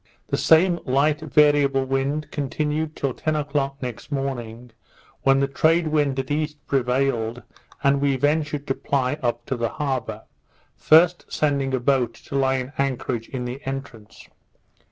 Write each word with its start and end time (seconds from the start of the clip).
The 0.29 0.35
same 0.37 0.79
light 0.83 1.19
variable 1.19 1.85
wind 1.85 2.31
continued 2.31 2.95
till 2.95 3.13
ten 3.13 3.35
o'clock 3.35 3.77
next 3.83 4.11
morning, 4.11 4.71
when 5.21 5.39
the 5.39 5.47
trade 5.47 5.89
wind 5.89 6.17
at 6.17 6.31
east 6.31 6.57
prevailed, 6.65 7.43
and 7.83 8.01
we 8.01 8.15
ventured 8.15 8.65
to 8.65 8.73
ply 8.73 9.19
up 9.21 9.45
to 9.45 9.55
the 9.55 9.69
harbour, 9.69 10.23
first 10.75 11.31
sending 11.31 11.75
a 11.75 11.79
boat 11.79 12.15
to 12.15 12.35
lie 12.35 12.55
in 12.55 12.73
anchorage 12.79 13.29
in 13.29 13.45
the 13.45 13.61
entrance. 13.67 14.27